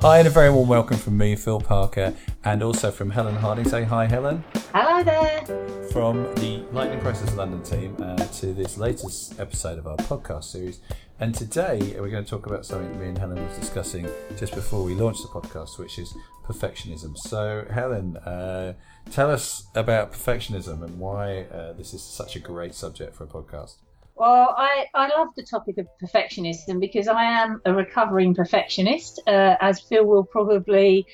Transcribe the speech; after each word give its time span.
Hi, 0.00 0.18
and 0.18 0.28
a 0.28 0.30
very 0.30 0.50
warm 0.50 0.68
welcome 0.68 0.98
from 0.98 1.16
me, 1.16 1.34
Phil 1.36 1.58
Parker, 1.58 2.12
and 2.44 2.62
also 2.62 2.90
from 2.90 3.08
Helen 3.10 3.34
Harding. 3.34 3.64
Say 3.64 3.82
hi, 3.82 4.04
Helen. 4.04 4.44
Hello 4.74 5.02
there. 5.02 5.42
From 5.90 6.22
the 6.34 6.62
Lightning 6.70 7.00
Process 7.00 7.34
London 7.34 7.62
team 7.62 7.96
uh, 8.00 8.16
to 8.16 8.52
this 8.52 8.76
latest 8.76 9.40
episode 9.40 9.78
of 9.78 9.86
our 9.86 9.96
podcast 9.96 10.44
series. 10.44 10.80
And 11.18 11.34
today 11.34 11.96
we're 11.98 12.10
going 12.10 12.24
to 12.24 12.30
talk 12.30 12.44
about 12.44 12.66
something 12.66 12.92
that 12.92 13.00
me 13.00 13.08
and 13.08 13.16
Helen 13.16 13.42
was 13.42 13.58
discussing 13.58 14.06
just 14.36 14.54
before 14.54 14.84
we 14.84 14.94
launched 14.94 15.22
the 15.22 15.28
podcast, 15.28 15.78
which 15.78 15.98
is 15.98 16.14
perfectionism. 16.44 17.16
So, 17.16 17.64
Helen, 17.70 18.18
uh, 18.18 18.74
tell 19.10 19.30
us 19.30 19.66
about 19.74 20.12
perfectionism 20.12 20.82
and 20.84 20.98
why 20.98 21.44
uh, 21.44 21.72
this 21.72 21.94
is 21.94 22.02
such 22.02 22.36
a 22.36 22.38
great 22.38 22.74
subject 22.74 23.16
for 23.16 23.24
a 23.24 23.28
podcast. 23.28 23.76
Well, 24.16 24.54
I, 24.56 24.86
I 24.94 25.08
love 25.08 25.28
the 25.36 25.42
topic 25.42 25.76
of 25.76 25.86
perfectionism 26.02 26.80
because 26.80 27.06
I 27.06 27.22
am 27.24 27.60
a 27.66 27.74
recovering 27.74 28.34
perfectionist, 28.34 29.20
uh, 29.26 29.56
as 29.60 29.80
Phil 29.80 30.06
will 30.06 30.24
probably 30.24 31.06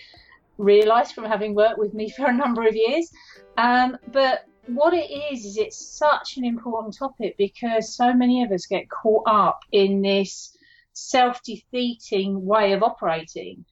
realise 0.56 1.10
from 1.10 1.24
having 1.24 1.56
worked 1.56 1.78
with 1.78 1.94
me 1.94 2.10
for 2.16 2.26
a 2.26 2.32
number 2.32 2.62
of 2.62 2.76
years. 2.76 3.10
Um, 3.56 3.98
but 4.12 4.44
what 4.66 4.94
it 4.94 5.10
is, 5.10 5.44
is 5.44 5.56
it's 5.56 5.98
such 5.98 6.36
an 6.36 6.44
important 6.44 6.96
topic 6.96 7.34
because 7.36 7.96
so 7.96 8.14
many 8.14 8.44
of 8.44 8.52
us 8.52 8.66
get 8.66 8.88
caught 8.88 9.24
up 9.26 9.58
in 9.72 10.02
this 10.02 10.56
self 10.92 11.42
defeating 11.42 12.46
way 12.46 12.72
of 12.72 12.84
operating. 12.84 13.64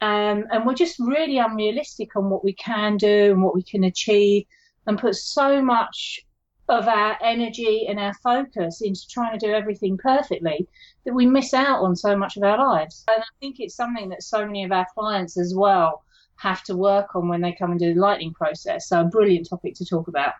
Um, 0.00 0.46
and 0.50 0.64
we're 0.64 0.74
just 0.74 0.98
really 0.98 1.36
unrealistic 1.36 2.16
on 2.16 2.30
what 2.30 2.42
we 2.42 2.54
can 2.54 2.96
do 2.96 3.32
and 3.32 3.42
what 3.42 3.54
we 3.54 3.62
can 3.62 3.84
achieve 3.84 4.44
and 4.86 4.98
put 4.98 5.14
so 5.16 5.60
much 5.60 6.20
of 6.68 6.86
our 6.86 7.16
energy 7.22 7.86
and 7.88 7.98
our 7.98 8.14
focus 8.14 8.80
into 8.82 9.06
trying 9.08 9.38
to 9.38 9.46
do 9.46 9.52
everything 9.52 9.96
perfectly 9.96 10.68
that 11.04 11.14
we 11.14 11.26
miss 11.26 11.54
out 11.54 11.82
on 11.82 11.96
so 11.96 12.16
much 12.16 12.36
of 12.36 12.42
our 12.42 12.58
lives. 12.58 13.04
And 13.08 13.22
I 13.22 13.26
think 13.40 13.56
it's 13.58 13.74
something 13.74 14.08
that 14.10 14.22
so 14.22 14.44
many 14.44 14.64
of 14.64 14.72
our 14.72 14.86
clients 14.94 15.38
as 15.38 15.54
well 15.54 16.02
have 16.36 16.62
to 16.64 16.76
work 16.76 17.16
on 17.16 17.28
when 17.28 17.40
they 17.40 17.52
come 17.52 17.70
and 17.70 17.80
do 17.80 17.94
the 17.94 18.00
lightning 18.00 18.32
process. 18.32 18.88
So 18.88 19.00
a 19.00 19.04
brilliant 19.04 19.48
topic 19.48 19.74
to 19.76 19.84
talk 19.84 20.08
about. 20.08 20.34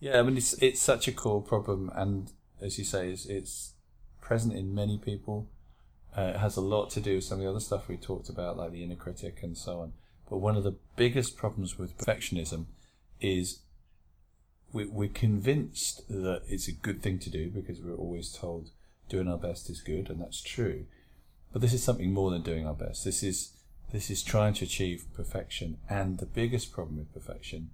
Yeah, 0.00 0.18
I 0.18 0.22
mean 0.22 0.36
it's 0.36 0.52
it's 0.62 0.80
such 0.80 1.08
a 1.08 1.12
core 1.12 1.42
problem, 1.42 1.90
and 1.94 2.30
as 2.60 2.78
you 2.78 2.84
say, 2.84 3.10
it's, 3.10 3.26
it's 3.26 3.74
present 4.20 4.54
in 4.54 4.74
many 4.74 4.98
people. 4.98 5.48
Uh, 6.16 6.32
it 6.34 6.36
has 6.36 6.56
a 6.56 6.60
lot 6.60 6.90
to 6.90 7.00
do 7.00 7.16
with 7.16 7.24
some 7.24 7.38
of 7.38 7.44
the 7.44 7.50
other 7.50 7.60
stuff 7.60 7.88
we 7.88 7.96
talked 7.96 8.28
about, 8.28 8.56
like 8.56 8.72
the 8.72 8.82
inner 8.82 8.94
critic 8.94 9.40
and 9.42 9.56
so 9.56 9.80
on. 9.80 9.92
But 10.28 10.38
one 10.38 10.56
of 10.56 10.64
the 10.64 10.76
biggest 10.96 11.36
problems 11.36 11.78
with 11.78 11.96
perfectionism 11.96 12.66
is 13.20 13.60
we're 14.72 15.08
convinced 15.08 16.08
that 16.08 16.42
it's 16.46 16.68
a 16.68 16.72
good 16.72 17.02
thing 17.02 17.18
to 17.20 17.30
do 17.30 17.50
because 17.50 17.80
we're 17.80 17.96
always 17.96 18.32
told 18.32 18.70
doing 19.08 19.28
our 19.28 19.38
best 19.38 19.70
is 19.70 19.80
good, 19.80 20.10
and 20.10 20.20
that's 20.20 20.42
true. 20.42 20.84
But 21.52 21.62
this 21.62 21.72
is 21.72 21.82
something 21.82 22.12
more 22.12 22.30
than 22.30 22.42
doing 22.42 22.66
our 22.66 22.74
best. 22.74 23.04
This 23.04 23.22
is 23.22 23.52
this 23.92 24.10
is 24.10 24.22
trying 24.22 24.52
to 24.54 24.64
achieve 24.64 25.06
perfection, 25.14 25.78
and 25.88 26.18
the 26.18 26.26
biggest 26.26 26.72
problem 26.72 26.98
with 26.98 27.14
perfection 27.14 27.70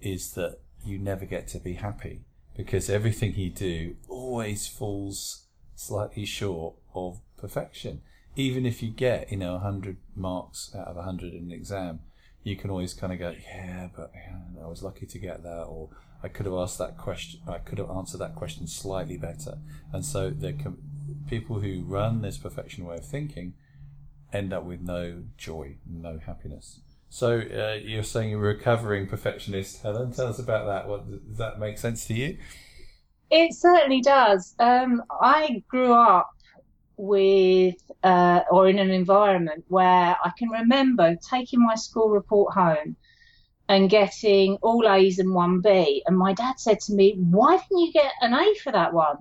is 0.00 0.32
that 0.32 0.60
you 0.84 0.98
never 0.98 1.26
get 1.26 1.48
to 1.48 1.58
be 1.58 1.74
happy 1.74 2.22
because 2.56 2.88
everything 2.88 3.34
you 3.34 3.50
do 3.50 3.96
always 4.08 4.66
falls 4.66 5.46
slightly 5.74 6.24
short 6.24 6.74
of 6.94 7.20
perfection. 7.36 8.00
Even 8.36 8.64
if 8.64 8.82
you 8.82 8.90
get, 8.90 9.30
you 9.30 9.36
know, 9.36 9.54
100 9.54 9.96
marks 10.14 10.72
out 10.74 10.86
of 10.86 10.96
100 10.96 11.34
in 11.34 11.44
an 11.44 11.52
exam, 11.52 12.00
you 12.42 12.56
can 12.56 12.70
always 12.70 12.94
kind 12.94 13.12
of 13.12 13.18
go, 13.18 13.34
yeah, 13.44 13.88
but 13.94 14.10
yeah, 14.14 14.64
I 14.64 14.68
was 14.68 14.82
lucky 14.82 15.06
to 15.06 15.18
get 15.18 15.42
that, 15.42 15.64
or 15.64 15.90
I 16.22 16.28
could 16.28 16.46
have 16.46 16.54
asked 16.54 16.78
that 16.78 16.96
question. 16.96 17.40
I 17.46 17.58
could 17.58 17.78
have 17.78 17.90
answered 17.90 18.18
that 18.18 18.34
question 18.34 18.66
slightly 18.66 19.16
better. 19.16 19.58
And 19.92 20.04
so 20.04 20.30
the 20.30 20.54
people 21.28 21.60
who 21.60 21.82
run 21.82 22.22
this 22.22 22.36
perfection 22.36 22.84
way 22.84 22.96
of 22.96 23.04
thinking 23.04 23.54
end 24.32 24.52
up 24.52 24.64
with 24.64 24.80
no 24.80 25.22
joy, 25.36 25.76
no 25.86 26.18
happiness. 26.18 26.80
So 27.08 27.38
uh, 27.38 27.78
you're 27.82 28.02
saying 28.02 28.30
you're 28.30 28.50
a 28.50 28.54
recovering 28.54 29.06
perfectionist, 29.06 29.82
Helen. 29.82 30.12
Tell 30.12 30.26
us 30.26 30.38
about 30.38 30.66
that. 30.66 30.88
What 30.88 31.08
does 31.08 31.38
that 31.38 31.58
make 31.58 31.78
sense 31.78 32.06
to 32.06 32.14
you? 32.14 32.36
It 33.30 33.54
certainly 33.54 34.00
does. 34.00 34.54
Um, 34.58 35.02
I 35.10 35.62
grew 35.68 35.92
up 35.92 36.30
with 36.96 37.76
uh, 38.02 38.40
or 38.50 38.68
in 38.68 38.78
an 38.78 38.90
environment 38.90 39.64
where 39.68 40.16
I 40.22 40.32
can 40.36 40.50
remember 40.50 41.16
taking 41.28 41.64
my 41.64 41.76
school 41.76 42.10
report 42.10 42.52
home 42.52 42.96
and 43.68 43.90
getting 43.90 44.56
all 44.62 44.88
A's 44.88 45.18
and 45.18 45.34
one 45.34 45.60
B. 45.60 46.02
And 46.06 46.16
my 46.16 46.32
dad 46.32 46.58
said 46.58 46.80
to 46.80 46.94
me, 46.94 47.16
Why 47.18 47.58
didn't 47.58 47.78
you 47.78 47.92
get 47.92 48.12
an 48.20 48.34
A 48.34 48.54
for 48.62 48.72
that 48.72 48.94
one? 48.94 49.18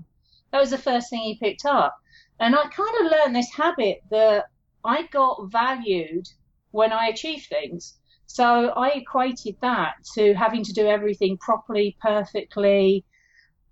That 0.51 0.61
was 0.61 0.69
the 0.69 0.77
first 0.77 1.09
thing 1.09 1.21
he 1.21 1.35
picked 1.35 1.65
up. 1.65 1.97
And 2.39 2.55
I 2.55 2.67
kind 2.67 2.95
of 3.01 3.11
learned 3.11 3.35
this 3.35 3.51
habit 3.51 4.01
that 4.09 4.45
I 4.85 5.07
got 5.07 5.51
valued 5.51 6.27
when 6.71 6.93
I 6.93 7.07
achieved 7.07 7.47
things. 7.47 7.97
So 8.25 8.69
I 8.69 8.89
equated 8.89 9.57
that 9.61 9.95
to 10.15 10.33
having 10.33 10.63
to 10.63 10.73
do 10.73 10.87
everything 10.87 11.37
properly, 11.37 11.97
perfectly. 12.01 13.05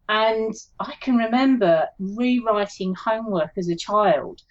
And 0.10 0.54
I 0.80 0.94
can 1.00 1.16
remember 1.16 1.88
rewriting 2.00 2.96
homework 2.96 3.52
as 3.58 3.70
a 3.70 3.76
child 3.76 4.42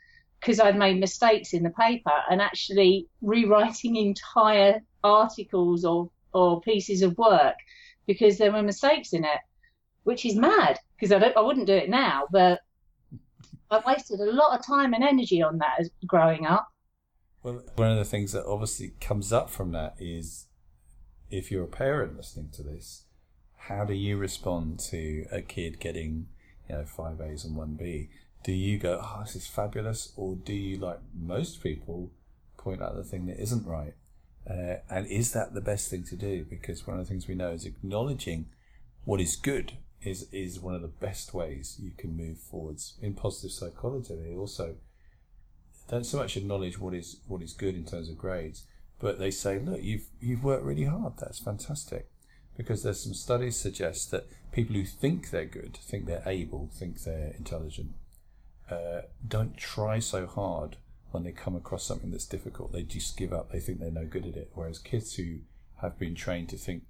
because 0.41 0.61
I'd 0.61 0.77
made 0.77 1.01
mistakes 1.01 1.55
in 1.55 1.63
the 1.63 1.71
paper 1.71 2.13
and 2.31 2.41
actually 2.41 3.09
rewriting 3.23 3.97
entire 3.97 4.83
articles 5.03 5.85
or 5.85 6.11
or 6.35 6.61
pieces 6.61 7.03
of 7.03 7.17
work 7.17 7.57
because 8.07 8.37
there 8.37 8.53
were 8.53 8.63
mistakes 8.63 9.13
in 9.13 9.25
it, 9.25 9.41
which 10.03 10.27
is 10.27 10.37
mad 10.37 10.79
because 10.97 11.13
I 11.13 11.19
don't, 11.19 11.37
I 11.37 11.41
wouldn't 11.41 11.67
do 11.67 11.75
it 11.75 11.89
now, 11.89 12.27
but 12.31 12.61
I 13.71 13.81
wasted 13.87 14.21
a 14.21 14.33
lot 14.33 14.59
of 14.59 14.65
time 14.65 14.93
and 14.93 15.03
energy 15.03 15.43
on 15.43 15.59
that 15.59 15.81
as 15.81 15.91
growing 16.07 16.47
up. 16.47 16.69
Well, 17.43 17.63
one 17.77 17.91
of 17.91 17.99
the 17.99 18.05
things 18.05 18.33
that 18.33 18.47
obviously 18.47 18.93
comes 19.01 19.33
up 19.33 19.51
from 19.51 19.73
that 19.73 19.95
is 19.99 20.47
if 21.31 21.51
you're 21.51 21.65
a 21.65 21.69
parent 21.69 22.17
listening 22.17 22.51
to 22.55 22.63
this, 22.63 23.05
how 23.57 23.85
do 23.85 23.95
you 23.95 24.17
respond 24.17 24.79
to 24.91 25.27
a 25.33 25.41
kid 25.41 25.81
getting, 25.81 26.27
you 26.69 26.77
know, 26.77 26.85
five 26.85 27.21
A's 27.21 27.45
and 27.45 27.57
one 27.57 27.75
B? 27.75 28.11
Do 28.45 28.53
you 28.53 28.79
go, 28.79 29.01
oh, 29.03 29.21
this 29.23 29.37
is 29.37 29.47
fabulous? 29.47 30.13
Or 30.17 30.37
do 30.37 30.53
you, 30.53 30.79
like 30.79 31.01
most 31.15 31.63
people, 31.63 32.13
point 32.59 32.83
out 32.83 32.95
the 32.95 33.05
thing 33.05 33.27
that 33.27 33.41
isn't 33.41 33.67
right? 33.67 33.95
Uh, 34.49 34.77
and 34.91 35.07
is 35.07 35.33
that 35.33 35.55
the 35.55 35.61
best 35.61 35.91
thing 35.91 36.05
to 36.05 36.17
do? 36.17 36.45
Because 36.45 36.87
one 36.87 36.99
of 36.99 37.07
the 37.07 37.09
things 37.09 37.27
we 37.27 37.35
know 37.35 37.53
is 37.53 37.65
acknowledging 37.65 38.47
what 39.05 39.21
is 39.21 39.37
good 39.37 39.73
is, 40.03 40.29
is 40.33 40.61
one 40.61 40.75
of 40.75 40.83
the 40.83 40.89
best 40.89 41.33
ways 41.33 41.79
you 41.81 41.93
can 41.97 42.17
move 42.17 42.39
forwards. 42.39 42.95
In 43.01 43.15
positive 43.15 43.53
psychology, 43.53 44.15
they 44.15 44.35
also 44.37 44.77
don't 45.89 46.05
so 46.05 46.19
much 46.19 46.37
acknowledge 46.37 46.79
what 46.79 46.95
is 46.95 47.19
what 47.27 47.43
is 47.43 47.53
good 47.53 47.75
in 47.75 47.85
terms 47.85 48.09
of 48.09 48.17
grades, 48.17 48.65
but 48.99 49.19
they 49.19 49.31
say, 49.31 49.59
look, 49.59 49.83
you've 49.83 50.07
you've 50.21 50.45
worked 50.45 50.65
really 50.65 50.85
hard. 50.85 51.15
That's 51.19 51.39
fantastic. 51.39 52.09
Because 52.57 52.83
there's 52.83 53.03
some 53.03 53.15
studies 53.15 53.57
suggest 53.57 54.11
that 54.13 54.27
people 54.53 54.77
who 54.77 54.85
think 54.85 55.31
they're 55.31 55.45
good, 55.45 55.77
think 55.77 56.07
they're 56.07 56.23
able, 56.25 56.71
think 56.73 57.03
they're 57.03 57.35
intelligent, 57.37 57.95
uh, 58.71 59.03
don't 59.27 59.57
try 59.57 59.99
so 59.99 60.27
hard 60.27 60.77
when 61.15 61.23
they 61.23 61.31
come 61.31 61.55
across 61.55 61.85
something 61.85 62.11
that's 62.11 62.27
difficult, 62.27 62.73
they 62.73 62.83
just 62.83 63.17
give 63.17 63.33
up. 63.33 63.53
They 63.53 63.61
think 63.61 63.79
they're 63.79 63.91
no 63.91 64.05
good 64.05 64.27
at 64.27 64.37
it. 64.37 64.51
Whereas 64.53 64.81
kids 64.81 65.15
who 65.15 65.39
have 65.81 65.97
been 65.97 66.17
trained 66.17 66.49
to 66.49 66.57
think, 66.57 66.83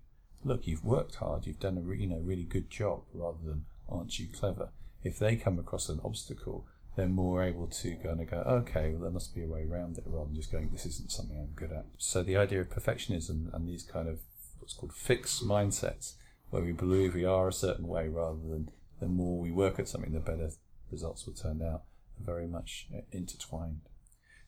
look, 0.42 0.66
you've 0.66 0.82
worked 0.82 1.16
hard, 1.16 1.46
you've 1.46 1.60
done 1.60 1.76
a 1.76 1.82
re- 1.82 2.00
you 2.00 2.06
know 2.06 2.20
really 2.24 2.44
good 2.44 2.70
job, 2.70 3.02
rather 3.12 3.38
than 3.44 3.66
aren't 3.86 4.18
you 4.18 4.26
clever? 4.28 4.70
If 5.02 5.18
they 5.18 5.36
come 5.36 5.58
across 5.58 5.90
an 5.90 6.00
obstacle, 6.02 6.66
they're 6.96 7.06
more 7.06 7.42
able 7.42 7.66
to 7.66 7.90
go 7.96 8.10
and 8.10 8.30
go, 8.30 8.38
okay, 8.38 8.92
well, 8.92 9.02
there 9.02 9.10
must 9.10 9.34
be 9.34 9.42
a 9.42 9.46
way 9.46 9.66
around 9.70 9.98
it, 9.98 10.04
rather 10.06 10.24
than 10.24 10.36
just 10.36 10.50
going, 10.50 10.70
this 10.70 10.86
isn't 10.86 11.12
something 11.12 11.36
I'm 11.38 11.54
good 11.54 11.72
at. 11.72 11.84
So 11.98 12.22
the 12.22 12.38
idea 12.38 12.62
of 12.62 12.70
perfectionism 12.70 13.52
and 13.52 13.68
these 13.68 13.82
kind 13.82 14.08
of 14.08 14.20
what's 14.58 14.72
called 14.72 14.94
fixed 14.94 15.46
mindsets, 15.46 16.14
where 16.48 16.62
we 16.62 16.72
believe 16.72 17.14
we 17.14 17.26
are 17.26 17.48
a 17.48 17.52
certain 17.52 17.88
way, 17.88 18.08
rather 18.08 18.40
than 18.40 18.70
the 19.00 19.06
more 19.06 19.38
we 19.38 19.50
work 19.50 19.78
at 19.78 19.88
something, 19.88 20.12
the 20.12 20.20
better 20.20 20.50
results 20.90 21.26
will 21.26 21.34
turn 21.34 21.60
out, 21.60 21.82
are 22.18 22.24
very 22.24 22.46
much 22.46 22.88
intertwined. 23.12 23.82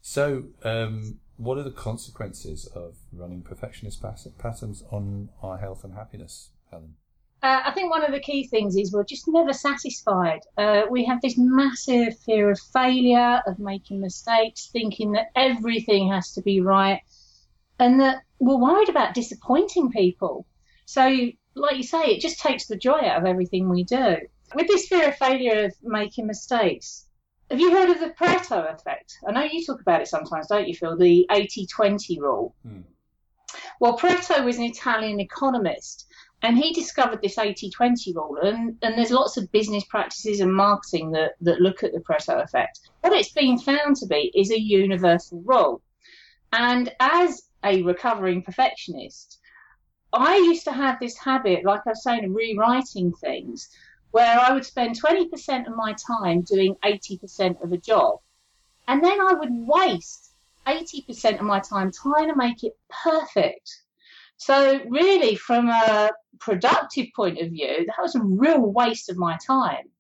So, 0.09 0.45
um, 0.63 1.19
what 1.37 1.59
are 1.59 1.65
the 1.65 1.73
consequences 1.73 2.67
of 2.67 2.95
running 3.13 3.43
perfectionist 3.43 4.01
patterns 4.39 4.85
on 4.93 5.31
our 5.43 5.59
health 5.59 5.83
and 5.83 5.95
happiness, 5.95 6.51
Helen? 6.71 6.95
Uh, 7.43 7.63
I 7.65 7.73
think 7.73 7.91
one 7.91 8.05
of 8.05 8.13
the 8.13 8.21
key 8.21 8.47
things 8.47 8.77
is 8.77 8.93
we're 8.93 9.03
just 9.03 9.27
never 9.27 9.53
satisfied. 9.53 10.43
Uh, 10.57 10.83
we 10.89 11.05
have 11.07 11.21
this 11.23 11.35
massive 11.37 12.17
fear 12.21 12.53
of 12.53 12.61
failure, 12.73 13.43
of 13.49 13.59
making 13.59 14.01
mistakes, 14.01 14.69
thinking 14.73 15.11
that 15.13 15.33
everything 15.35 16.09
has 16.13 16.33
to 16.35 16.41
be 16.41 16.61
right, 16.61 17.01
and 17.81 18.01
that 18.01 18.23
we're 18.39 18.57
worried 18.57 18.89
about 18.89 19.13
disappointing 19.13 19.91
people. 19.91 20.47
So, 20.85 21.33
like 21.57 21.79
you 21.79 21.83
say, 21.83 22.05
it 22.13 22.21
just 22.21 22.39
takes 22.39 22.69
the 22.69 22.77
joy 22.77 23.01
out 23.01 23.19
of 23.19 23.27
everything 23.27 23.69
we 23.69 23.83
do. 23.83 24.19
With 24.55 24.69
this 24.69 24.87
fear 24.87 25.09
of 25.09 25.17
failure 25.17 25.65
of 25.65 25.75
making 25.83 26.29
mistakes, 26.29 27.07
have 27.51 27.61
you 27.61 27.71
heard 27.71 27.91
of 27.91 28.01
the 28.01 28.11
Pareto 28.11 28.75
effect? 28.75 29.19
I 29.27 29.33
know 29.33 29.43
you 29.43 29.65
talk 29.65 29.81
about 29.81 30.01
it 30.01 30.09
sometimes, 30.09 30.49
don't 30.49 30.69
you, 30.69 30.75
Phil? 30.75 30.97
The 30.97 31.27
80 31.31 31.67
20 31.67 32.21
rule. 32.21 32.55
Hmm. 32.63 32.81
Well, 33.81 33.99
Pareto 33.99 34.45
was 34.45 34.59
an 34.59 34.65
Italian 34.65 35.21
economist 35.21 36.07
and 36.43 36.59
he 36.59 36.73
discovered 36.73 37.21
this 37.23 37.39
80 37.39 37.71
20 37.71 38.13
rule. 38.15 38.39
And, 38.43 38.77
and 38.83 38.99
there's 38.99 39.11
lots 39.11 39.37
of 39.37 39.51
business 39.53 39.85
practices 39.85 40.41
and 40.41 40.53
marketing 40.53 41.13
that, 41.13 41.33
that 41.41 41.61
look 41.61 41.83
at 41.83 41.93
the 41.93 42.01
Pareto 42.01 42.43
effect. 42.43 42.81
What 43.01 43.13
it's 43.13 43.33
been 43.33 43.59
found 43.59 43.97
to 43.97 44.07
be 44.07 44.33
is 44.35 44.51
a 44.51 44.61
universal 44.61 45.43
rule. 45.45 45.83
And 46.53 46.93
as 47.01 47.49
a 47.65 47.83
recovering 47.83 48.43
perfectionist, 48.43 49.39
I 50.13 50.37
used 50.37 50.65
to 50.65 50.73
have 50.73 50.99
this 51.01 51.19
habit, 51.19 51.65
like 51.65 51.81
I 51.87 51.91
was 51.91 52.03
saying, 52.03 52.25
of 52.25 52.35
rewriting 52.35 53.13
things, 53.13 53.69
where 54.11 54.39
I 54.39 54.53
would 54.53 54.65
spend 54.65 55.01
20% 55.01 55.67
of 55.67 55.77
my 55.77 55.95
time 55.95 56.43
doing 56.43 56.77
80% 56.85 57.63
of 57.63 57.73
a 57.73 57.77
job. 57.77 58.19
And 58.89 59.03
then 59.03 59.21
I 59.21 59.35
would 59.35 59.51
waste 59.51 60.33
80% 60.67 61.39
of 61.39 61.43
my 61.43 61.61
time 61.61 61.91
trying 61.93 62.29
to 62.29 62.37
make 62.37 62.65
it 62.65 62.77
perfect. 63.05 63.83
So, 64.39 64.81
really, 64.89 65.35
from 65.35 65.69
a 65.69 66.11
productive 66.41 67.07
point 67.15 67.41
of 67.41 67.51
view, 67.51 67.87
that 67.87 68.03
was 68.03 68.15
a 68.15 68.23
real 68.23 68.61
waste 68.61 69.09
of 69.09 69.17
my 69.17 69.39
time. 69.47 69.91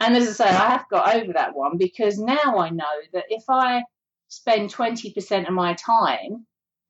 And 0.00 0.16
as 0.16 0.28
I 0.28 0.32
say, 0.32 0.50
I 0.50 0.70
have 0.70 0.88
got 0.90 1.14
over 1.14 1.32
that 1.34 1.54
one 1.54 1.78
because 1.78 2.18
now 2.18 2.58
I 2.58 2.70
know 2.70 2.84
that 3.12 3.26
if 3.28 3.44
I 3.48 3.84
spend 4.28 4.74
20% 4.74 5.46
of 5.46 5.54
my 5.54 5.74
time 5.74 6.46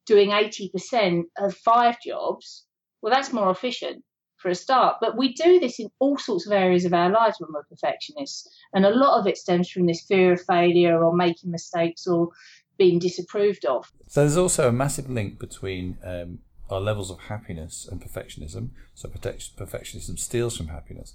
doing 0.06 0.30
80% 0.30 1.24
of 1.36 1.54
five 1.54 2.00
jobs, 2.00 2.64
well, 3.02 3.12
that's 3.12 3.32
more 3.32 3.50
efficient 3.50 4.02
for 4.42 4.50
a 4.50 4.54
start. 4.54 4.96
But 5.00 5.16
we 5.16 5.32
do 5.32 5.60
this 5.60 5.78
in 5.78 5.88
all 6.00 6.18
sorts 6.18 6.46
of 6.46 6.52
areas 6.52 6.84
of 6.84 6.92
our 6.92 7.08
lives 7.08 7.36
when 7.38 7.52
we're 7.52 7.62
perfectionists. 7.64 8.48
And 8.74 8.84
a 8.84 8.90
lot 8.90 9.18
of 9.18 9.26
it 9.26 9.38
stems 9.38 9.70
from 9.70 9.86
this 9.86 10.02
fear 10.02 10.32
of 10.32 10.42
failure 10.42 11.02
or 11.02 11.14
making 11.14 11.50
mistakes 11.50 12.06
or 12.06 12.30
being 12.76 12.98
disapproved 12.98 13.64
of. 13.64 13.90
So 14.08 14.20
there's 14.20 14.36
also 14.36 14.68
a 14.68 14.72
massive 14.72 15.08
link 15.08 15.38
between 15.38 15.96
um, 16.04 16.40
our 16.68 16.80
levels 16.80 17.10
of 17.10 17.20
happiness 17.20 17.88
and 17.90 18.02
perfectionism. 18.02 18.70
So 18.94 19.08
perfectionism 19.08 20.18
steals 20.18 20.56
from 20.56 20.68
happiness. 20.68 21.14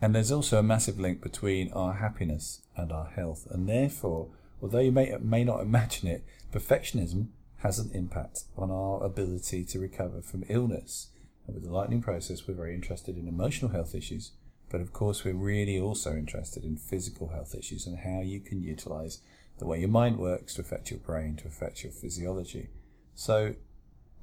And 0.00 0.14
there's 0.14 0.32
also 0.32 0.58
a 0.58 0.62
massive 0.62 0.98
link 0.98 1.22
between 1.22 1.72
our 1.72 1.94
happiness 1.94 2.62
and 2.76 2.92
our 2.92 3.10
health. 3.10 3.46
And 3.50 3.68
therefore, 3.68 4.28
although 4.62 4.78
you 4.80 4.92
may, 4.92 5.16
may 5.20 5.44
not 5.44 5.60
imagine 5.60 6.08
it, 6.08 6.24
perfectionism 6.52 7.28
has 7.58 7.78
an 7.78 7.90
impact 7.92 8.44
on 8.56 8.70
our 8.70 9.02
ability 9.04 9.64
to 9.64 9.78
recover 9.80 10.22
from 10.22 10.44
illness. 10.48 11.08
With 11.52 11.64
the 11.64 11.72
lightning 11.72 12.02
process, 12.02 12.46
we're 12.46 12.54
very 12.54 12.74
interested 12.74 13.16
in 13.16 13.26
emotional 13.26 13.70
health 13.70 13.94
issues, 13.94 14.32
but 14.70 14.80
of 14.80 14.92
course, 14.92 15.24
we're 15.24 15.34
really 15.34 15.80
also 15.80 16.12
interested 16.12 16.62
in 16.62 16.76
physical 16.76 17.28
health 17.28 17.54
issues 17.54 17.86
and 17.86 17.98
how 17.98 18.20
you 18.20 18.40
can 18.40 18.62
utilize 18.62 19.20
the 19.58 19.66
way 19.66 19.80
your 19.80 19.88
mind 19.88 20.18
works 20.18 20.54
to 20.54 20.60
affect 20.60 20.90
your 20.90 21.00
brain, 21.00 21.36
to 21.36 21.48
affect 21.48 21.82
your 21.82 21.92
physiology. 21.92 22.68
So, 23.14 23.46
it 23.46 23.58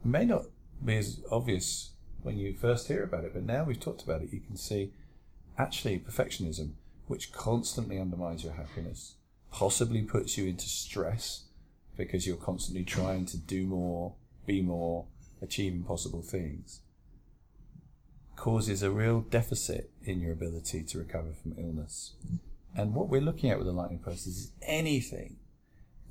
may 0.06 0.24
not 0.24 0.46
be 0.84 0.98
as 0.98 1.22
obvious 1.32 1.92
when 2.22 2.38
you 2.38 2.54
first 2.54 2.88
hear 2.88 3.04
about 3.04 3.24
it, 3.24 3.34
but 3.34 3.44
now 3.44 3.64
we've 3.64 3.80
talked 3.80 4.04
about 4.04 4.22
it, 4.22 4.32
you 4.32 4.40
can 4.40 4.56
see 4.56 4.94
actually 5.58 6.00
perfectionism, 6.00 6.74
which 7.08 7.32
constantly 7.32 8.00
undermines 8.00 8.44
your 8.44 8.54
happiness, 8.54 9.16
possibly 9.52 10.04
puts 10.04 10.38
you 10.38 10.48
into 10.48 10.68
stress 10.68 11.46
because 11.98 12.28
you're 12.28 12.36
constantly 12.36 12.84
trying 12.84 13.26
to 13.26 13.38
do 13.38 13.66
more, 13.66 14.14
be 14.46 14.62
more, 14.62 15.06
achieve 15.42 15.74
impossible 15.74 16.22
things, 16.22 16.82
causes 18.36 18.84
a 18.84 18.92
real 18.92 19.22
deficit 19.22 19.92
in 20.04 20.20
your 20.20 20.34
ability 20.34 20.84
to 20.84 20.98
recover 20.98 21.34
from 21.34 21.56
illness. 21.58 22.14
And 22.76 22.94
what 22.94 23.10
we're 23.10 23.22
looking 23.22 23.50
at 23.50 23.58
with 23.58 23.68
the 23.68 23.74
lightning 23.74 24.00
process 24.00 24.28
is 24.28 24.52
anything 24.62 25.38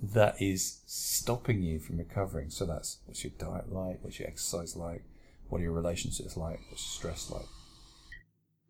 that 0.02 0.40
is 0.40 0.80
stopping 0.86 1.62
you 1.62 1.78
from 1.78 1.98
recovering. 1.98 2.50
So 2.50 2.66
that's 2.66 2.98
what's 3.06 3.24
your 3.24 3.32
diet 3.38 3.72
like, 3.72 3.98
what's 4.02 4.18
your 4.18 4.28
exercise 4.28 4.76
like, 4.76 5.04
what 5.48 5.60
are 5.60 5.64
your 5.64 5.72
relationships 5.72 6.36
like, 6.36 6.60
what's 6.70 6.82
your 6.82 7.12
stress 7.12 7.30
like. 7.30 7.46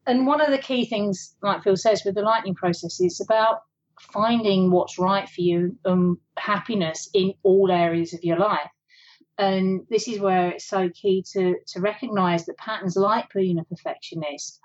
And 0.06 0.26
one 0.26 0.40
of 0.40 0.50
the 0.50 0.58
key 0.58 0.84
things, 0.84 1.34
like 1.42 1.62
Phil 1.62 1.76
says, 1.76 2.02
with 2.04 2.14
the 2.14 2.22
lightning 2.22 2.54
process 2.54 3.00
is 3.00 3.20
about 3.20 3.62
finding 4.12 4.70
what's 4.70 4.98
right 4.98 5.28
for 5.28 5.40
you 5.40 5.76
and 5.84 6.18
happiness 6.36 7.08
in 7.14 7.34
all 7.42 7.70
areas 7.70 8.12
of 8.12 8.22
your 8.22 8.38
life. 8.38 8.68
And 9.38 9.80
this 9.90 10.06
is 10.06 10.20
where 10.20 10.50
it's 10.50 10.66
so 10.66 10.88
key 10.90 11.24
to, 11.32 11.56
to 11.68 11.80
recognize 11.80 12.46
that 12.46 12.56
patterns 12.56 12.96
like 12.96 13.32
being 13.34 13.58
a 13.58 13.64
perfectionist 13.64 14.60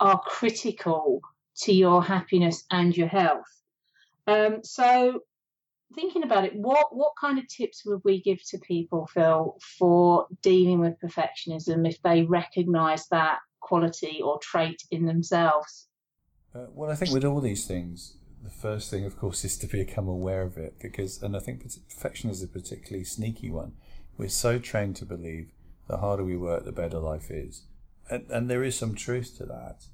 are 0.00 0.20
critical 0.20 1.22
to 1.62 1.72
your 1.72 2.02
happiness 2.02 2.64
and 2.70 2.96
your 2.96 3.08
health. 3.08 3.48
Um, 4.26 4.58
so, 4.62 5.20
thinking 5.94 6.22
about 6.22 6.44
it, 6.44 6.54
what, 6.54 6.94
what 6.94 7.14
kind 7.18 7.38
of 7.38 7.48
tips 7.48 7.84
would 7.86 8.02
we 8.04 8.20
give 8.20 8.44
to 8.50 8.58
people, 8.58 9.08
Phil, 9.12 9.56
for 9.78 10.26
dealing 10.42 10.80
with 10.80 11.00
perfectionism 11.02 11.88
if 11.88 12.00
they 12.02 12.22
recognize 12.22 13.08
that 13.08 13.38
quality 13.60 14.20
or 14.22 14.38
trait 14.40 14.82
in 14.90 15.06
themselves? 15.06 15.88
Uh, 16.54 16.66
well, 16.74 16.90
I 16.90 16.94
think 16.94 17.12
with 17.12 17.24
all 17.24 17.40
these 17.40 17.66
things, 17.66 18.17
the 18.42 18.50
first 18.50 18.90
thing, 18.90 19.04
of 19.04 19.18
course, 19.18 19.44
is 19.44 19.56
to 19.58 19.66
become 19.66 20.08
aware 20.08 20.42
of 20.42 20.56
it 20.56 20.78
because, 20.80 21.22
and 21.22 21.36
I 21.36 21.40
think 21.40 21.62
perfection 21.88 22.30
is 22.30 22.42
a 22.42 22.48
particularly 22.48 23.04
sneaky 23.04 23.50
one. 23.50 23.72
We're 24.16 24.28
so 24.28 24.58
trained 24.58 24.96
to 24.96 25.06
believe 25.06 25.50
the 25.88 25.98
harder 25.98 26.24
we 26.24 26.36
work, 26.36 26.64
the 26.64 26.72
better 26.72 26.98
life 26.98 27.30
is. 27.30 27.62
And, 28.10 28.26
and 28.30 28.50
there 28.50 28.62
is 28.62 28.76
some 28.76 28.94
truth 28.94 29.36
to 29.38 29.46
that. 29.46 29.86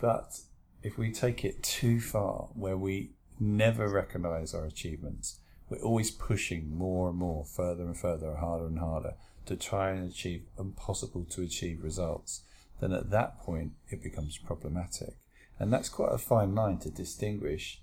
But 0.00 0.40
if 0.82 0.98
we 0.98 1.12
take 1.12 1.44
it 1.44 1.62
too 1.62 2.00
far, 2.00 2.48
where 2.54 2.76
we 2.76 3.12
never 3.40 3.88
recognize 3.88 4.54
our 4.54 4.64
achievements, 4.64 5.40
we're 5.68 5.82
always 5.82 6.10
pushing 6.10 6.76
more 6.76 7.10
and 7.10 7.18
more, 7.18 7.44
further 7.44 7.84
and 7.84 7.96
further, 7.96 8.36
harder 8.36 8.66
and 8.66 8.78
harder 8.78 9.14
to 9.46 9.56
try 9.56 9.90
and 9.90 10.10
achieve 10.10 10.44
impossible 10.58 11.24
to 11.30 11.42
achieve 11.42 11.82
results, 11.82 12.42
then 12.80 12.92
at 12.92 13.10
that 13.10 13.40
point 13.40 13.72
it 13.88 14.02
becomes 14.02 14.38
problematic. 14.38 15.14
And 15.58 15.72
that's 15.72 15.88
quite 15.88 16.12
a 16.12 16.18
fine 16.18 16.54
line 16.54 16.78
to 16.78 16.90
distinguish. 16.90 17.82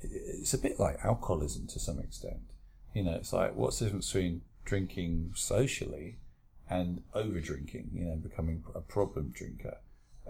It's 0.00 0.54
a 0.54 0.58
bit 0.58 0.78
like 0.78 1.04
alcoholism 1.04 1.66
to 1.68 1.78
some 1.78 2.00
extent. 2.00 2.52
You 2.94 3.04
know, 3.04 3.14
it's 3.14 3.32
like 3.32 3.54
what's 3.54 3.78
the 3.78 3.86
difference 3.86 4.12
between 4.12 4.42
drinking 4.64 5.32
socially 5.34 6.18
and 6.68 7.02
over 7.14 7.40
drinking, 7.40 7.90
you 7.94 8.04
know, 8.04 8.16
becoming 8.16 8.64
a 8.74 8.80
problem 8.80 9.32
drinker. 9.34 9.78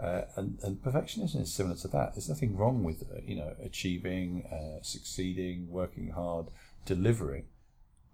Uh, 0.01 0.21
and, 0.35 0.59
and 0.61 0.77
perfectionism 0.77 1.41
is 1.41 1.51
similar 1.51 1.75
to 1.75 1.87
that. 1.87 2.13
There's 2.13 2.29
nothing 2.29 2.55
wrong 2.55 2.83
with, 2.83 3.01
uh, 3.01 3.19
you 3.25 3.35
know, 3.35 3.55
achieving, 3.63 4.45
uh, 4.45 4.83
succeeding, 4.83 5.69
working 5.69 6.11
hard, 6.11 6.47
delivering 6.85 7.45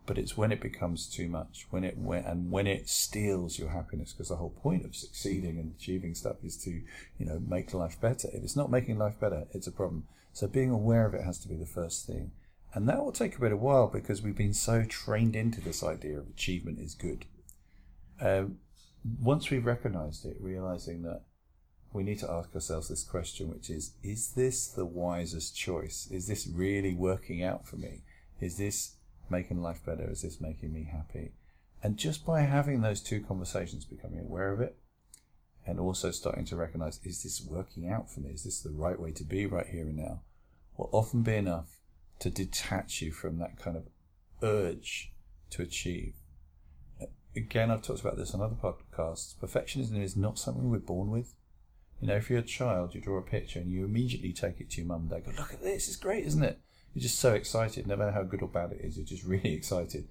but 0.06 0.18
it's 0.18 0.38
when 0.38 0.52
it 0.52 0.62
becomes 0.62 1.08
too 1.08 1.30
much 1.30 1.66
when 1.70 1.84
it 1.84 1.98
when, 1.98 2.24
and 2.26 2.52
when 2.52 2.68
it 2.68 2.90
steals 2.90 3.58
your 3.58 3.70
happiness 3.70 4.12
because 4.12 4.30
the 4.30 4.36
whole 4.36 4.50
point 4.50 4.86
of 4.86 4.96
succeeding 4.96 5.58
and 5.58 5.74
achieving 5.78 6.14
stuff 6.14 6.38
is 6.44 6.58
to 6.58 6.72
you 7.18 7.26
know 7.26 7.40
make 7.48 7.74
life 7.74 8.00
better. 8.02 8.28
If 8.34 8.44
it's 8.44 8.56
not 8.56 8.72
making 8.72 8.98
life 8.98 9.20
better 9.20 9.46
it's 9.54 9.68
a 9.68 9.72
problem. 9.72 10.08
So 10.34 10.48
being 10.48 10.72
aware 10.72 11.06
of 11.06 11.14
it 11.14 11.24
has 11.24 11.40
to 11.40 11.48
be 11.48 11.56
the 11.56 11.66
first 11.66 12.08
thing. 12.08 12.32
And 12.74 12.90
that 12.90 13.04
will 13.04 13.12
take 13.12 13.36
a 13.36 13.40
bit 13.40 13.52
of 13.52 13.60
while 13.60 13.88
because 13.88 14.24
we've 14.24 14.36
been 14.36 14.54
so 14.54 14.84
trained 14.84 15.36
into 15.36 15.62
this 15.62 15.84
idea 15.84 16.18
of 16.18 16.28
achievement 16.28 16.80
is 16.80 16.96
good. 16.96 17.25
Um, 18.20 18.58
once 19.22 19.50
we've 19.50 19.66
recognized 19.66 20.25
it 20.25 20.38
realizing 20.39 21.04
that 21.04 21.22
we 21.92 22.04
need 22.04 22.18
to 22.20 22.32
ask 22.32 22.54
ourselves 22.56 22.88
this 22.88 23.04
question 23.04 23.50
which 23.50 23.70
is 23.70 23.94
is 24.01 24.32
this 24.32 24.68
the 24.68 24.86
wisest 24.86 25.56
choice? 25.56 26.10
Is 26.12 26.27
this 26.27 26.48
really 26.48 26.94
working 26.94 27.44
out 27.44 27.68
for 27.68 27.77
me? 27.77 28.01
Is 28.42 28.58
this 28.58 28.96
making 29.30 29.62
life 29.62 29.82
better? 29.86 30.10
Is 30.10 30.22
this 30.22 30.42
making 30.42 30.74
me 30.74 30.89
happy? 30.92 31.34
And 31.82 31.98
just 31.98 32.25
by 32.25 32.42
having 32.42 32.82
those 32.82 33.01
two 33.01 33.22
conversations, 33.22 33.86
becoming 33.86 34.20
aware 34.20 34.51
of 34.51 34.62
it, 34.62 34.77
and 35.65 35.80
also 35.80 36.12
starting 36.12 36.46
to 36.46 36.56
recognize, 36.56 37.00
is 37.03 37.24
this 37.24 37.46
working 37.46 37.89
out 37.89 38.12
for 38.12 38.20
me? 38.20 38.32
Is 38.32 38.44
this 38.44 38.62
the 38.62 38.72
right 38.72 39.00
way 39.00 39.12
to 39.12 39.24
be 39.24 39.46
right 39.46 39.68
here 39.68 39.84
and 39.84 39.98
now? 39.98 40.22
Will 40.77 40.89
often 40.92 41.22
be 41.22 41.36
enough 41.36 41.77
to 42.20 42.30
detach 42.30 43.01
you 43.01 43.12
from 43.12 43.38
that 43.39 43.58
kind 43.58 43.75
of 43.75 43.84
urge 44.42 45.12
to 45.51 45.62
achieve. 45.62 46.15
Again, 47.36 47.72
I've 47.72 47.82
talked 47.82 48.01
about 48.01 48.18
this 48.18 48.34
on 48.34 48.42
other 48.42 48.56
podcasts. 48.56 49.36
Perfectionism 49.36 50.01
is 50.01 50.15
not 50.15 50.38
something 50.38 50.70
we're 50.70 50.80
born 50.80 51.10
with. 51.10 51.34
You 52.00 52.08
know, 52.08 52.15
if 52.15 52.30
you're 52.30 52.39
a 52.39 52.44
child, 52.44 52.94
you 52.94 53.01
draw 53.01 53.18
a 53.18 53.24
picture 53.24 53.60
and 53.60 53.72
you 53.72 53.86
immediately 53.86 54.34
take 54.34 54.60
it 54.60 54.70
to 54.72 54.77
your 54.77 54.88
mum 54.88 55.01
and 55.01 55.10
dad. 55.10 55.25
Go, 55.25 55.32
look 55.42 55.53
at 55.53 55.63
this, 55.63 55.88
it's 55.88 55.98
great, 55.98 56.25
isn't 56.25 56.44
it? 56.44 56.60
You're 56.94 57.04
just 57.04 57.20
so 57.20 57.34
excited, 57.34 57.88
no 57.88 57.96
matter 57.96 58.12
how 58.12 58.24
good 58.24 58.42
or 58.42 58.48
bad 58.48 58.72
it 58.72 58.82
is, 58.82 58.98
you're 58.98 59.06
just 59.06 59.24
really 59.26 59.54
excited. 59.54 60.08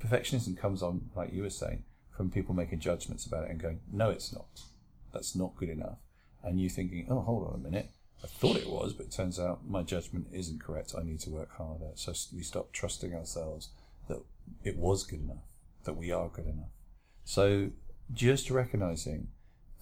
Perfectionism 0.00 0.56
comes 0.56 0.82
on, 0.82 1.10
like 1.14 1.32
you 1.32 1.42
were 1.42 1.50
saying, 1.50 1.84
from 2.16 2.30
people 2.30 2.54
making 2.54 2.80
judgments 2.80 3.26
about 3.26 3.44
it 3.44 3.50
and 3.50 3.60
going, 3.60 3.80
no, 3.92 4.10
it's 4.10 4.32
not. 4.32 4.62
That's 5.12 5.36
not 5.36 5.56
good 5.56 5.68
enough. 5.68 5.98
And 6.42 6.60
you 6.60 6.68
thinking, 6.68 7.06
oh, 7.10 7.20
hold 7.20 7.48
on 7.48 7.54
a 7.54 7.62
minute. 7.62 7.90
I 8.22 8.26
thought 8.26 8.56
it 8.56 8.68
was, 8.68 8.92
but 8.92 9.06
it 9.06 9.12
turns 9.12 9.38
out 9.38 9.68
my 9.68 9.82
judgment 9.82 10.26
isn't 10.32 10.60
correct. 10.60 10.94
I 10.96 11.02
need 11.02 11.20
to 11.20 11.30
work 11.30 11.56
harder. 11.56 11.90
So 11.94 12.12
we 12.34 12.42
stop 12.42 12.72
trusting 12.72 13.14
ourselves 13.14 13.70
that 14.08 14.22
it 14.64 14.76
was 14.76 15.04
good 15.04 15.20
enough, 15.22 15.44
that 15.84 15.96
we 15.96 16.10
are 16.10 16.28
good 16.28 16.46
enough. 16.46 16.70
So 17.24 17.70
just 18.12 18.50
recognizing 18.50 19.28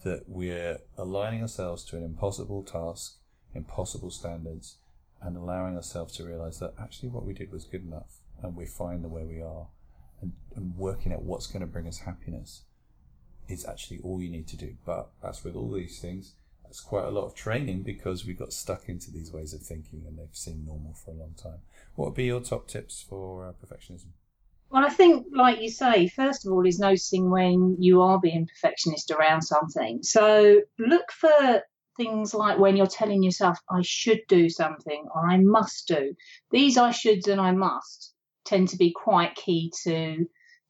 that 0.05 0.25
we're 0.29 0.79
aligning 0.97 1.43
ourselves 1.43 1.85
to 1.87 1.97
an 1.97 2.05
impossible 2.05 2.63
task, 2.63 3.17
impossible 3.55 4.11
standards, 4.11 4.77
and 5.21 5.37
allowing 5.37 5.77
ourselves 5.77 6.17
to 6.17 6.25
realize 6.25 6.59
that 6.61 6.75
actually 6.81 7.09
what 7.09 7.25
we 7.25 7.35
did 7.35 7.53
was 7.53 7.65
good 7.65 7.85
enough 7.85 8.19
and 8.43 8.55
we're 8.57 8.67
fine 8.67 9.03
the 9.03 9.09
way 9.09 9.25
we 9.25 9.43
are 9.43 9.67
and, 10.21 10.33
and 10.55 10.77
working 10.77 11.13
out 11.13 11.23
what's 11.23 11.47
going 11.47 11.61
to 11.61 11.67
bring 11.67 11.89
us 11.89 11.99
happiness 12.01 12.63
is 13.49 13.65
actually 13.67 13.99
all 14.05 14.23
you 14.23 14.31
need 14.31 14.47
to 14.49 14.57
do. 14.57 14.75
But 14.85 15.09
as 15.23 15.43
with 15.43 15.57
all 15.57 15.71
these 15.73 16.01
things, 16.01 16.35
That's 16.69 16.81
quite 16.81 17.05
a 17.07 17.11
lot 17.11 17.25
of 17.25 17.35
training 17.35 17.83
because 17.83 18.27
we 18.27 18.35
got 18.35 18.53
stuck 18.53 18.91
into 18.91 19.11
these 19.11 19.33
ways 19.33 19.55
of 19.55 19.63
thinking 19.63 20.05
and 20.07 20.19
they've 20.19 20.29
seemed 20.37 20.67
normal 20.67 20.93
for 20.93 21.13
a 21.13 21.15
long 21.15 21.35
time. 21.43 21.61
What 21.95 22.09
would 22.09 22.15
be 22.15 22.27
your 22.27 22.41
top 22.41 22.69
tips 22.69 23.03
for 23.09 23.47
uh, 23.47 23.53
perfectionism? 23.53 24.09
Well, 24.71 24.85
I 24.85 24.91
think, 24.91 25.29
like 25.35 25.63
you 25.63 25.71
say, 25.71 26.09
first 26.09 26.45
of 26.45 26.53
all, 26.53 26.67
is 26.67 26.79
noticing 26.79 27.31
when 27.31 27.77
you 27.81 28.03
are 28.03 28.21
being 28.21 28.47
perfectionist 28.47 29.11
around 29.11 29.41
something. 29.41 30.03
So 30.03 30.61
look 30.79 31.11
for 31.11 31.63
things 31.99 32.33
like 32.33 32.59
when 32.59 32.77
you're 32.77 32.87
telling 32.87 33.23
yourself, 33.23 33.59
I 33.71 33.83
should 33.83 34.21
do 34.29 34.49
something 34.49 35.07
or 35.15 35.29
I 35.29 35.37
must 35.37 35.87
do. 35.87 36.15
These 36.51 36.79
I 36.79 36.91
shoulds 36.91 37.29
and 37.29 37.41
I 37.41 37.53
must 37.53 38.15
tend 38.47 38.69
to 38.69 38.79
be 38.79 38.93
quite 38.93 39.35
key 39.35 39.71
to 39.85 40.25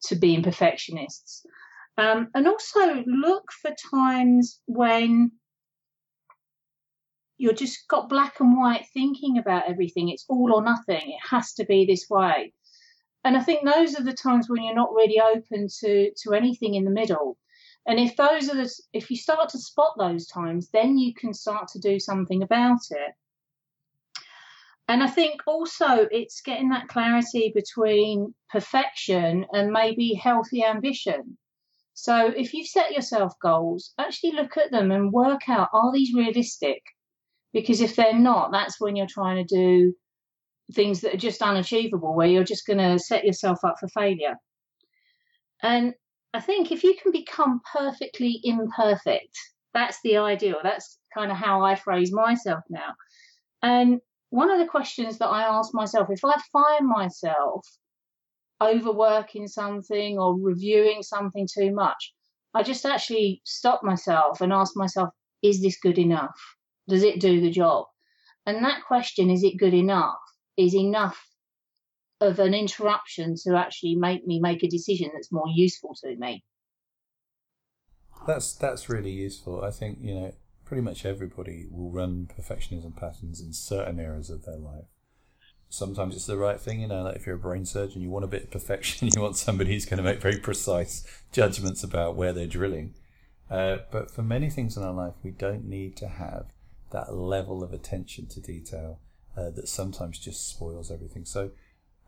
to 0.07 0.17
being 0.17 0.43
perfectionists. 0.43 1.45
Um, 1.97 2.29
and 2.35 2.47
also 2.47 3.05
look 3.07 3.45
for 3.63 3.73
times 3.91 4.61
when 4.67 5.33
you're 7.37 7.53
just 7.53 7.87
got 7.89 8.09
black 8.09 8.41
and 8.41 8.57
white 8.57 8.87
thinking 8.93 9.39
about 9.39 9.69
everything. 9.69 10.09
It's 10.09 10.25
all 10.29 10.53
or 10.53 10.63
nothing. 10.63 11.03
It 11.11 11.29
has 11.29 11.55
to 11.55 11.65
be 11.65 11.87
this 11.87 12.07
way. 12.11 12.53
And 13.25 13.37
I 13.37 13.43
think 13.43 13.65
those 13.65 13.99
are 13.99 14.03
the 14.03 14.13
times 14.13 14.49
when 14.49 14.63
you're 14.63 14.75
not 14.75 14.95
really 14.95 15.21
open 15.21 15.69
to, 15.81 16.13
to 16.23 16.35
anything 16.35 16.75
in 16.75 16.85
the 16.85 16.91
middle. 16.91 17.37
And 17.89 17.99
if 17.99 18.17
those 18.17 18.51
are 18.51 18.55
the, 18.55 18.71
if 18.93 19.11
you 19.11 19.17
start 19.17 19.49
to 19.49 19.59
spot 19.59 19.95
those 19.99 20.27
times, 20.27 20.69
then 20.75 20.99
you 20.99 21.15
can 21.15 21.33
start 21.33 21.69
to 21.69 21.79
do 21.79 21.99
something 21.99 22.43
about 22.43 22.81
it. 22.91 23.15
And 24.89 25.03
I 25.03 25.07
think 25.07 25.41
also 25.47 26.07
it's 26.11 26.43
getting 26.43 26.69
that 26.69 26.89
clarity 26.89 27.51
between 27.55 28.35
perfection 28.51 29.47
and 29.55 29.73
maybe 29.73 30.13
healthy 30.13 30.63
ambition. 30.63 31.39
So 31.95 32.27
if 32.27 32.53
you've 32.53 32.69
set 32.69 32.93
yourself 32.93 33.33
goals, 33.43 33.95
actually 33.99 34.33
look 34.33 34.59
at 34.59 34.71
them 34.71 34.91
and 34.91 35.11
work 35.11 35.49
out 35.49 35.71
are 35.73 35.91
these 35.91 36.15
realistic? 36.15 36.83
Because 37.55 37.81
if 37.81 37.97
they're 37.97 38.19
not, 38.19 38.53
that's 38.53 38.79
when 38.79 38.97
you're 38.97 39.07
trying 39.07 39.45
to 39.45 39.55
do 39.55 39.95
things 40.75 41.01
that 41.01 41.15
are 41.15 41.19
just 41.19 41.41
unachievable, 41.41 42.15
where 42.15 42.29
you're 42.29 42.45
just 42.45 42.67
going 42.67 42.79
to 42.79 42.99
set 42.99 43.25
yourself 43.25 43.65
up 43.65 43.77
for 43.81 43.89
failure. 43.89 44.37
And 45.63 45.95
I 46.35 46.41
think 46.41 46.71
if 46.71 46.85
you 46.85 46.95
can 47.03 47.13
become 47.13 47.61
perfectly 47.73 48.41
imperfect, 48.45 49.37
that's 49.73 49.99
the 50.03 50.19
ideal. 50.19 50.57
That's 50.63 50.99
kind 51.15 51.31
of 51.31 51.37
how 51.37 51.63
I 51.63 51.75
phrase 51.75 52.13
myself 52.13 52.65
now. 52.69 52.95
And 53.63 54.01
one 54.31 54.51
of 54.51 54.59
the 54.59 54.67
questions 54.67 55.19
that 55.19 55.29
I 55.29 55.43
ask 55.43 55.73
myself, 55.73 56.09
if 56.11 56.25
I 56.25 56.35
find 56.53 56.87
myself 56.87 57.67
overworking 58.61 59.47
something 59.47 60.19
or 60.19 60.39
reviewing 60.39 61.03
something 61.03 61.49
too 61.53 61.73
much, 61.73 62.13
I 62.55 62.63
just 62.63 62.85
actually 62.85 63.41
stop 63.45 63.83
myself 63.83 64.41
and 64.41 64.53
ask 64.53 64.77
myself, 64.77 65.11
is 65.43 65.63
this 65.63 65.79
good 65.81 65.99
enough? 65.99 66.39
Does 66.89 67.03
it 67.03 67.21
do 67.21 67.41
the 67.41 67.51
job? 67.51 67.87
And 68.47 68.65
that 68.65 68.85
question, 68.87 69.31
is 69.31 69.45
it 69.45 69.59
good 69.59 69.75
enough, 69.75 70.19
is 70.57 70.75
enough 70.75 71.19
of 72.21 72.39
an 72.39 72.55
interruption 72.55 73.35
to 73.45 73.57
actually 73.57 73.95
make 73.95 74.27
me 74.27 74.41
make 74.41 74.63
a 74.63 74.69
decision 74.69 75.11
that's 75.13 75.33
more 75.33 75.49
useful 75.55 75.95
to 76.03 76.17
me. 76.17 76.45
That's 78.27 78.55
that's 78.55 78.89
really 78.89 79.13
useful. 79.13 79.63
I 79.63 79.71
think 79.71 79.99
you 80.01 80.15
know 80.15 80.35
pretty 80.65 80.83
much 80.83 81.07
everybody 81.07 81.67
will 81.71 81.91
run 81.91 82.29
perfectionism 82.39 82.95
patterns 82.95 83.41
in 83.41 83.53
certain 83.53 83.99
areas 83.99 84.29
of 84.29 84.45
their 84.45 84.59
life. 84.59 84.85
Sometimes 85.71 86.15
it's 86.15 86.27
the 86.27 86.37
right 86.37 86.61
thing, 86.61 86.81
you 86.81 86.89
know, 86.89 87.03
like 87.05 87.17
if 87.17 87.27
you're 87.27 87.37
a 87.37 87.39
brain 87.39 87.65
surgeon, 87.65 88.03
you 88.03 88.11
want 88.11 88.25
a 88.25 88.29
bit 88.29 88.45
of 88.45 88.51
perfection, 88.51 89.09
you 89.15 89.21
want 89.21 89.37
somebody 89.37 89.73
who's 89.73 89.87
going 89.87 89.99
to 89.99 90.03
make 90.03 90.21
very 90.21 90.39
precise 90.39 91.07
judgments 91.33 91.83
about 91.83 92.17
where 92.17 92.35
they're 92.35 92.47
drilling. 92.47 92.95
Uh, 93.51 93.79
but 93.91 94.11
for 94.11 94.23
many 94.23 94.51
things 94.51 94.77
in 94.77 94.83
our 94.83 94.93
life, 94.93 95.15
we 95.23 95.31
don't 95.31 95.65
need 95.65 95.97
to 95.97 96.09
have 96.09 96.53
that 96.91 97.15
level 97.15 97.63
of 97.63 97.73
attention 97.73 98.27
to 98.27 98.41
detail 98.41 99.01
uh, 99.37 99.51
that 99.51 99.69
sometimes 99.69 100.19
just 100.19 100.49
spoils 100.49 100.91
everything. 100.91 101.25
So, 101.25 101.51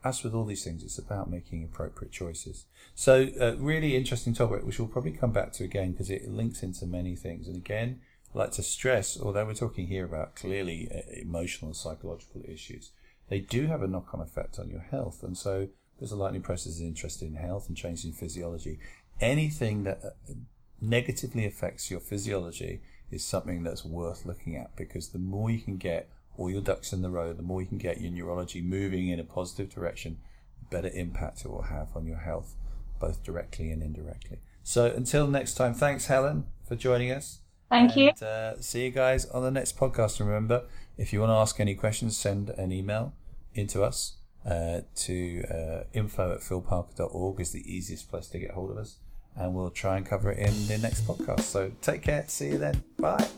as 0.03 0.23
with 0.23 0.35
all 0.35 0.45
these 0.45 0.65
things, 0.65 0.83
it's 0.83 0.99
about 0.99 1.31
making 1.31 1.65
appropriate 1.65 2.13
choices. 2.13 2.67
So, 2.95 3.29
uh, 3.41 3.57
really 3.59 3.97
interesting 3.97 4.35
topic, 4.35 4.65
which 4.65 4.79
we'll 4.79 4.89
probably 4.89 5.13
come 5.13 5.33
back 5.33 5.53
to 5.55 5.65
again 5.65 5.93
because 5.93 6.11
it 6.11 6.29
links 6.29 6.63
into 6.63 6.87
many 6.87 7.17
things. 7.17 7.47
And 7.47 7.57
again, 7.57 8.01
I'd 8.31 8.39
like 8.39 8.53
to 8.53 8.63
stress, 8.63 9.19
although 9.21 9.45
we're 9.45 9.55
talking 9.55 9.89
here 9.89 10.05
about 10.05 10.37
clearly 10.37 10.89
uh, 10.95 11.01
emotional 11.21 11.71
and 11.71 11.77
psychological 11.77 12.43
issues, 12.49 12.93
they 13.29 13.41
do 13.41 13.67
have 13.67 13.83
a 13.83 13.89
knock 13.89 14.15
on 14.15 14.21
effect 14.21 14.59
on 14.59 14.71
your 14.71 14.81
health. 14.81 15.23
And 15.23 15.37
so, 15.37 15.69
because 15.95 16.11
the 16.11 16.17
lightning 16.17 16.43
process 16.43 16.75
is 16.75 16.81
interested 16.81 17.29
in 17.29 17.35
health 17.35 17.69
and 17.69 17.77
changing 17.77 18.13
physiology, 18.13 18.79
anything 19.21 19.85
that 19.85 20.01
uh, 20.05 20.33
negatively 20.81 21.45
affects 21.45 21.91
your 21.91 22.01
physiology 22.01 22.81
is 23.11 23.25
something 23.25 23.63
that's 23.63 23.85
worth 23.85 24.25
looking 24.25 24.57
at 24.57 24.75
because 24.77 25.09
the 25.09 25.19
more 25.19 25.51
you 25.51 25.61
can 25.61 25.77
get 25.77 26.09
all 26.37 26.51
your 26.51 26.61
ducks 26.61 26.93
in 26.93 27.03
the 27.03 27.11
row, 27.11 27.33
the 27.33 27.43
more 27.43 27.61
you 27.61 27.69
can 27.69 27.79
get 27.79 28.01
your 28.01 28.11
neurology 28.11 28.61
moving 28.61 29.09
in 29.09 29.21
a 29.21 29.25
positive 29.25 29.73
direction, 29.73 30.19
the 30.59 30.77
better 30.77 30.95
impact 30.95 31.45
it 31.45 31.51
will 31.51 31.63
have 31.63 31.89
on 31.95 32.07
your 32.07 32.19
health, 32.19 32.55
both 32.99 33.23
directly 33.23 33.71
and 33.71 33.83
indirectly. 33.83 34.39
So 34.63 34.87
until 34.87 35.27
next 35.27 35.55
time, 35.55 35.75
thanks, 35.75 36.07
Helen, 36.07 36.47
for 36.67 36.77
joining 36.77 37.11
us. 37.11 37.41
Thank 37.69 37.97
and, 37.97 38.01
you. 38.21 38.27
Uh, 38.27 38.55
see 38.61 38.85
you 38.85 38.91
guys 38.91 39.27
on 39.27 39.43
the 39.43 39.51
next 39.51 39.79
podcast. 39.79 40.21
And 40.21 40.29
Remember, 40.29 40.65
if 40.99 41.13
you 41.13 41.21
want 41.21 41.31
to 41.31 41.35
ask 41.35 41.61
any 41.61 41.75
questions, 41.75 42.17
send 42.17 42.51
an 42.51 42.73
email 42.73 43.15
into 43.55 43.83
us 43.83 44.17
uh, 44.45 44.81
to 44.97 45.45
uh, 45.51 45.85
info 45.93 46.33
at 46.33 46.41
philparker.org 46.41 47.41
is 47.41 47.53
the 47.53 47.63
easiest 47.73 48.11
place 48.11 48.27
to 48.29 48.39
get 48.39 48.53
hold 48.53 48.71
of 48.71 48.77
us. 48.77 48.97
And 49.37 49.55
we'll 49.55 49.71
try 49.71 49.97
and 49.97 50.05
cover 50.05 50.33
it 50.33 50.39
in 50.39 50.67
the 50.67 50.79
next 50.79 51.07
podcast. 51.07 51.43
So 51.43 51.73
take 51.81 52.03
care. 52.03 52.25
See 52.27 52.49
you 52.49 52.59
then. 52.59 52.83
Bye. 52.99 53.29